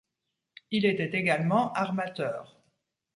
Il 0.71 0.87
était 0.87 1.15
également 1.15 1.73
armateur. 1.73 2.59